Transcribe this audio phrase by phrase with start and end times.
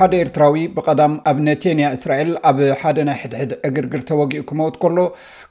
[0.00, 4.98] ሓደ ኤርትራዊ ብቀዳም ኣብ ነቴንያ እስራኤል ኣብ ሓደ ናይ ሕድሕድ ዕግርግር ተወጊኡ ክመውት ከሎ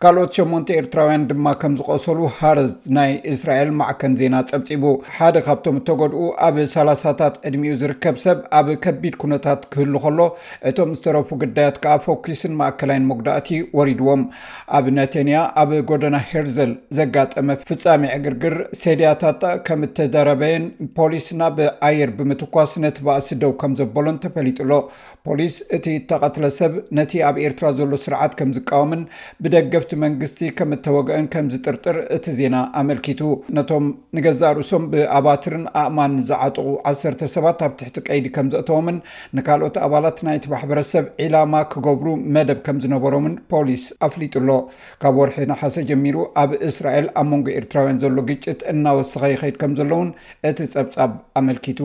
[0.04, 4.86] ካልኦት 8ሞንተ ኤርትራውያን ድማ ከም ዝቆሰሉ ሃረዝ ናይ እስራኤል ማዕከን ዜና ፀብፂቡ
[5.18, 10.20] ሓደ ካብቶም እተገድኡ ኣብ ሰላሳታት ዕድሚኡ ዝርከብ ሰብ ኣብ ከቢድ ኩነታት ክህሉ ከሎ
[10.72, 14.24] እቶም ዝተረፉ ግዳያት ከዓ ፎኪስን ማእከላይን መጉዳእቲ ወሪድዎም
[14.80, 20.68] ኣብ ነቴንያ ኣብ ጎደና ሄርዘል ዘጋጠመ ፍፃሚ ዕግርግር ሰድያታት ከም እተደረበየን
[21.00, 21.58] ፖሊስ ናብ
[21.92, 24.72] ኣየር ብምትኳስ ነቲ በኣስ ደው ከም ዘበሎን ተዩ ፍሊጥሎ
[25.28, 29.02] ፖሊስ እቲ ተቐትለ ሰብ ነቲ ኣብ ኤርትራ ዘሎ ስርዓት ከም ዝቃወምን
[29.44, 33.22] ብደገፍቲ መንግስቲ ከም እተወግአን ከም ዝጥርጥር እቲ ዜና ኣመልኪቱ
[33.58, 33.86] ነቶም
[34.18, 36.58] ንገዛእርእሶም ብኣባትርን ኣእማን ዝዓጥቑ
[36.94, 38.98] 1ሰተ ሰባት ኣብ ትሕቲ ቀይዲ ከም ዘእተዎምን
[39.40, 44.50] ንካልኦት ኣባላት ናይቲ ማሕበረሰብ ዒላማ ክገብሩ መደብ ከም ዝነበሮምን ፖሊስ ኣፍሊጡሎ
[45.04, 49.92] ካብ ወርሒ ንሓሰ ጀሚሩ ኣብ እስራኤል ኣብ መንጎ ኤርትራውያን ዘሎ ግጭት እናወስኸ ይኸድ ከም ዘሎ
[50.02, 50.12] ውን
[50.52, 51.82] እቲ ጸብጻብ ኣመልኪቱ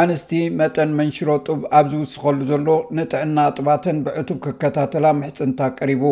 [0.00, 6.02] ኣንስቲ መጠን መንሽሮ ጡብ ኣብ ዝውስኸሉ ዘሎ ንጥዕና ኣጥባተን ብዕቱብ ክከታተላ ምሕፅንታ ቀሪቡ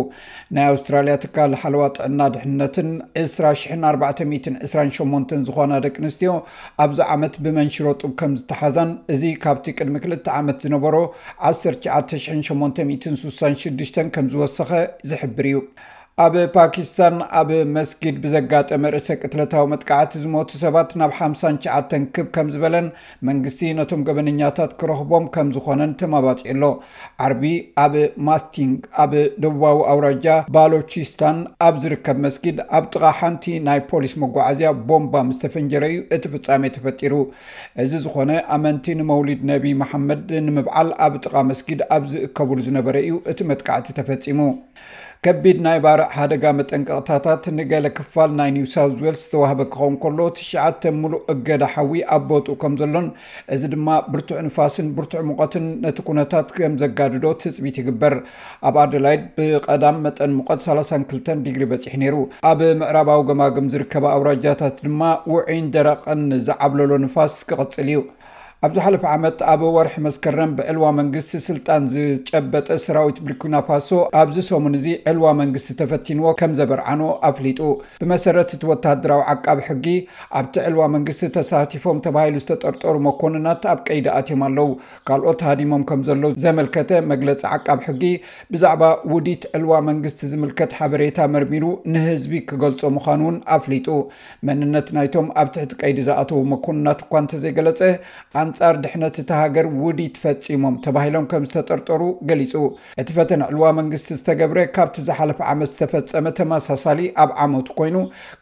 [0.57, 2.89] ናይ ኣውስትራልያ ትካል ሓለዋ ጥዕና ድሕንነትን
[3.23, 6.33] 2428 ዝኮና ደቂ ኣንስትዮ
[6.85, 10.97] ኣብዚ ዓመት ብመንሽሮ ጡብ ከምዝተሓዛን እዚ ካብቲ ቅድሚ ክልተ ዓመት ዝነበሮ
[11.53, 14.73] 19866 ከም ዝወሰኸ
[15.13, 15.59] ዝሕብር እዩ
[16.23, 22.87] ኣብ ፓኪስታን ኣብ መስጊድ ብዘጋጠመ ርእሰ ቅትለታዊ መጥቃዕቲ ዝሞቱ ሰባት ናብ 59 ክብ ከም ዝበለን
[23.29, 26.65] መንግስቲ ነቶም ገበነኛታት ክረኽቦም ከም ዝኮነን ተመባፂዒ ኣሎ
[27.27, 27.45] ዓርቢ
[27.85, 27.95] ኣብ
[28.29, 29.13] ማስቲንግ ኣብ
[29.45, 36.01] ደቡባዊ ኣውራጃ ባሎችስታን ኣብ ዝርከብ መስጊድ ኣብ ጥቓ ሓንቲ ናይ ፖሊስ መጓዓዝያ ቦምባ ምስ ተፈንጀረእዩ
[36.17, 37.15] እቲ ፍፃሜ ተፈጢሩ
[37.85, 43.39] እዚ ዝኾነ ኣመንቲ ንመውሊድ ነቢ መሓመድ ንምብዓል ኣብ ጥቓ መስጊድ ኣብ ዝእከብሉ ዝነበረ እዩ እቲ
[43.53, 44.43] መጥቃዕቲ ተፈፂሙ
[45.25, 51.23] ከቢድ ናይ ባርእ ሓደጋ መጠንቀቕታታት ንገሌ ክፋል ናይ ኒውሳት ዌልስ ዝተዋህበ ክኸውን ከሎ ትሽተ ሙሉእ
[51.33, 53.07] እገዳሓዊ ኣ ቦጡኡ ከም ዘሎን
[53.55, 58.15] እዚ ድማ ብርቱዕ ንፋስን ብርቱዕ ሙቀትን ነቲ ኩነታት ከም ዘጋድዶ ትፅቢት ይግበር
[58.71, 62.17] ኣብ ኣደላይድ ብቀዳም መጠን ሙቀት 32 ዲግሪ በፂሕ ነይሩ
[62.53, 65.03] ኣብ ምዕራባዊ ገማግም ዝርከባ ኣውራጃታት ድማ
[65.35, 67.99] ውዕይን ደረቕን ዝዓብለሎ ንፋስ ክቕፅል እዩ
[68.67, 73.89] ኣብዝ ሓለፈ ዓመት ኣብ ወርሒ መስከረን ብዕልዋ መንግስቲ ስልጣን ዝጨበጠ ሰራዊት ብርኪናፋሶ
[74.21, 77.61] ኣብዝ ሰሙን እዚ ዕልዋ መንግስቲ ተፈቲንዎ ከም ዘበርዓኖ ኣፍሊጡ
[78.01, 79.87] ብመሰረት እቲ ወታድራዊ ዓቃብ ሕጊ
[80.41, 84.71] ኣብቲ ዕልዋ መንግስቲ ተሳቲፎም ተባሂሉ ዝተጠርጠሩ መኮንናት ኣብ ቀይዲ ኣትዮም ኣለው
[85.11, 88.03] ካልኦት ሃዲሞም ከም ዘሎዉ ዘመልከተ መግለፂ ዓቃብ ሕጊ
[88.55, 88.83] ብዛዕባ
[89.15, 91.65] ውዲት ዕልዋ መንግስቲ ዝምልከት ሓበሬታ መርሚሩ
[91.95, 93.89] ንህዝቢ ክገልፆ ምኳኑ እውን ኣፍሊጡ
[94.51, 97.81] መንነት ናይቶም ኣብ ትሕቲ ቀይዲ ዝኣተው መኮንናት እኳ እንተዘይገለፀ
[98.57, 102.53] ኣንር ድሕነት እተሃገር ውዲድ ፈፂሞም ተባሂሎም ከም ዝተጠርጠሩ ገሊጹ
[103.01, 107.97] እቲ ፈተነ ዕልዋ መንግስቲ ዝተገብረ ካብቲ ዝሓለፈ ዓመት ዝተፈፀመ ተመሳሳሊ ኣብ ዓመቱ ኮይኑ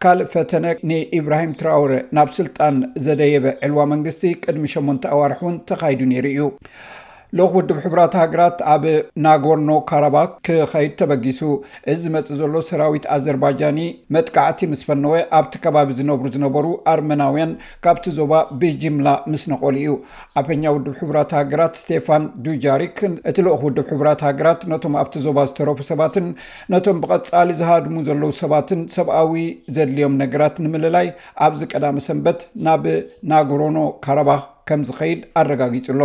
[0.05, 6.27] ካልእ ፈተነ ንኢብራሂም ትራውረ ናብ ስልጣን ዘደየበ ዕልዋ መንግስቲ ቅድሚ 8ንተ ኣዋርሒ ውን ተኻይዱ ነሩ
[6.33, 6.41] እዩ
[7.37, 8.85] ልኦክ ውድብ ሕቡራት ሃገራት ኣብ
[9.25, 11.41] ናጎርኖ ካረባክ ክከይድ ተበጊሱ
[11.93, 13.79] እዚ መፅእ ዘሎ ሰራዊት ኣዘርባጃኒ
[14.15, 17.53] መጥቃዕቲ ምስ ፈነወ ኣብቲ ከባቢ ዝነብሩ ዝነበሩ ኣርመናውያን
[17.87, 18.33] ካብቲ ዞባ
[18.63, 19.93] ብጅምላ ምስ ነቆሉ እዩ
[20.43, 22.97] ኣፈኛ ውድብ ሕቡራት ሃገራት ስቴፋን ዱጃሪክ
[23.31, 26.29] እቲ ልኦክ ውድብ ሕቡራት ሃገራት ነቶም ኣብቲ ዞባ ዝተረፉ ሰባትን
[26.75, 29.33] ነቶም ብቐፃሊ ዝሃድሙ ዘለው ሰባትን ሰብኣዊ
[29.79, 31.09] ዘድልዮም ነገራት ንምልላይ
[31.49, 32.85] ኣብዚ ቀዳመ ሰንበት ናብ
[33.33, 36.03] ናጎርኖ ካረባክ ከምዝ ከይድ ኣረጋጊፅሎ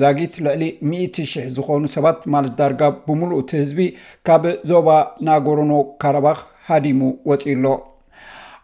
[0.00, 3.80] ዛጊት ልዕሊ 1000 ዝኮኑ ሰባት ማለት ዳርጋ ብምሉእ ቲ ህዝቢ
[4.26, 4.88] ካብ ዞባ
[5.28, 5.72] ናጎሮኖ
[6.02, 6.38] ካረባክ
[6.70, 7.00] ሃዲሙ
[7.30, 7.64] ወፅኢሎ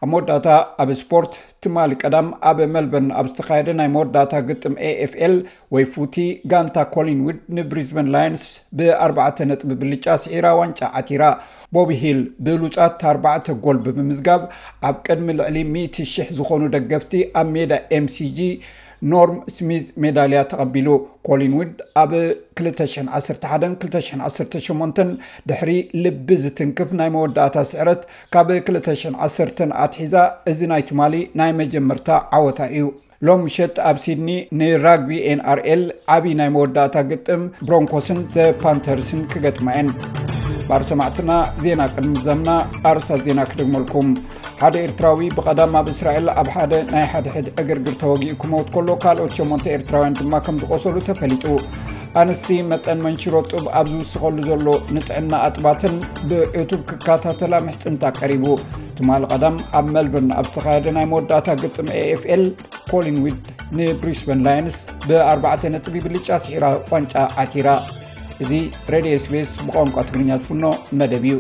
[0.05, 0.49] ኣብ መወዳእታ
[0.83, 4.75] ኣብ ስፖርት ትማሊ ቀዳም ኣብ ሜልበርን ኣብ ዝተካየደ ናይ መዳእታ ግጥም
[5.05, 5.35] ኤፍል
[5.75, 6.15] ወይ ፉቲ
[6.53, 8.43] ጋንታ ኮሊንውድ ንብሪዝበን ላይንስ
[8.81, 11.23] ብ4 ነጥ ብልጫ ስዒራ ዋንጫ ዓቲራ
[11.77, 14.43] ቦብ ሂል ብሉፃት 4 ጎልብ ብምዝጋብ
[14.89, 18.39] ኣብ ቅድሚ ልዕሊ 10,00 ዝኮኑ ደገፍቲ ኣብ ሜዳ ኤምሲg
[19.13, 20.89] ኖርም ስሚዝ ሜዳልያ ተቐቢሉ
[21.29, 21.73] ኮሊንውድ
[22.03, 22.11] ኣብ
[22.61, 25.03] 211-218
[25.49, 25.71] ድሕሪ
[26.05, 28.03] ልቢ ዝትንክፍ ናይ መወዳእታ ስዕረት
[28.37, 30.15] ካብ 21 ኣትሒዛ
[30.53, 32.09] እዚ ናይ ትማሊ ናይ መጀመርታ
[32.39, 32.87] ዓወታ እዩ
[33.27, 35.83] ሎም ምሸት ኣብ ሲድኒ ንራግቢ nኣርል
[36.15, 39.89] ዓብይ ናይ መወዳእታ ግጥም ብሮንኮስን ተፓንተርስን ክገጥማ አን
[40.69, 41.31] ባር ሰማዕትና
[41.65, 42.51] ዜና ቅድሚዘምና
[42.91, 44.09] ኣርሳት ዜና ክደግመልኩም
[44.63, 49.75] ሓደ ኤርትራዊ ብቐዳም ኣብ እስራኤል ኣብ ሓደ ናይ ሓደሕድ እግርግር ተወጊእ ክመውት ከሎ ካልኦት 8ን
[49.79, 51.45] ኤርትራውያን ድማ ከም ዝቆሰሉ ተፈሊጡ
[52.23, 54.67] ኣንስቲ መጠን መንሽሮጡብ ኣብ ዝውስኸሉ ዘሎ
[54.97, 55.95] ንጥዕና ኣጥባትን
[56.31, 58.47] ብእቱብ ክካታተላ ምሕፅንታ ቀሪቡ
[58.99, 62.43] ትማሊ ቀዳም ኣብ መልብን ኣብ ዝተካየደ ናይ መወዳእታ ግጥም ኤfል
[62.91, 63.43] ኮሊንውድ
[63.79, 64.77] ንብሪሽበን ላይንስ
[65.09, 67.69] ብ4ርዕተ ነጥቢ ብልጫ ሲሒራ ቋንጫ ዓቲራ
[68.45, 68.51] እዚ
[68.95, 70.65] ሬድዮ ስፔስ ብቋንቋ ትግርኛ ዝፍኖ
[71.01, 71.37] መደብ እዩ